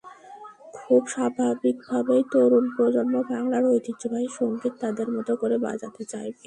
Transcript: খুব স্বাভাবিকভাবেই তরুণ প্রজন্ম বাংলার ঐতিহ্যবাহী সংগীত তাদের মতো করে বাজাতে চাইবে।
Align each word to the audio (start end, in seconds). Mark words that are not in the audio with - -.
খুব 0.77 1.01
স্বাভাবিকভাবেই 1.07 2.21
তরুণ 2.31 2.65
প্রজন্ম 2.75 3.15
বাংলার 3.29 3.63
ঐতিহ্যবাহী 3.71 4.27
সংগীত 4.39 4.73
তাদের 4.83 5.07
মতো 5.15 5.33
করে 5.41 5.55
বাজাতে 5.65 6.03
চাইবে। 6.11 6.39